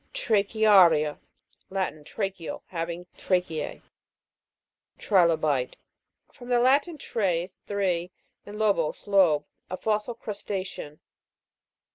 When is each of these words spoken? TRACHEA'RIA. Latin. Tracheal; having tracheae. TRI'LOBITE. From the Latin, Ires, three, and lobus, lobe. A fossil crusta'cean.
TRACHEA'RIA. 0.15 1.19
Latin. 1.69 2.03
Tracheal; 2.03 2.63
having 2.69 3.05
tracheae. 3.19 3.83
TRI'LOBITE. 4.97 5.75
From 6.33 6.49
the 6.49 6.57
Latin, 6.59 6.97
Ires, 6.97 7.61
three, 7.67 8.09
and 8.43 8.57
lobus, 8.57 9.05
lobe. 9.05 9.45
A 9.69 9.77
fossil 9.77 10.15
crusta'cean. 10.15 10.97